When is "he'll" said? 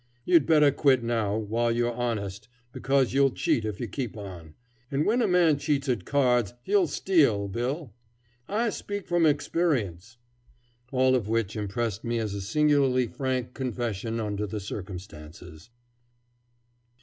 6.63-6.87